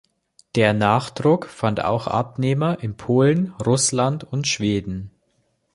Der 0.55 0.73
Nachdruck 0.73 1.45
fand 1.45 1.83
auch 1.85 2.07
Abnehmer 2.07 2.81
in 2.81 2.97
Polen, 2.97 3.53
Russland 3.63 4.23
und 4.23 4.47
Schweden. 4.47 5.11